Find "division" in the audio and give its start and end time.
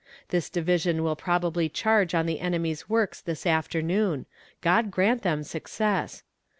0.49-1.03